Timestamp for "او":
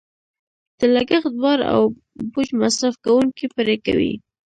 1.73-1.81